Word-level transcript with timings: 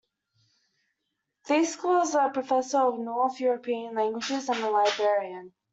Fiske 1.43 1.83
was 1.83 2.15
a 2.15 2.31
professor 2.33 2.79
of 2.79 2.97
north 2.97 3.39
European 3.39 3.93
languages 3.93 4.49
and 4.49 4.57
a 4.57 4.71
librarian. 4.71 5.53